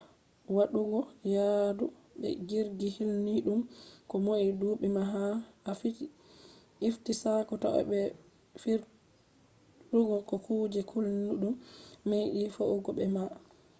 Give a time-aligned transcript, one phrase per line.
[0.55, 0.99] waɗugo
[1.33, 1.85] yaadu
[2.19, 3.59] be jirgi hulniiɗum
[4.09, 5.23] ko noi duuɓi ma ko ha
[5.69, 5.71] a
[6.87, 8.09] ifti sakko to’a meɓai
[8.61, 11.55] fiirugo ko kuje hulnidum
[12.09, 13.23] medi fe’ugo be ma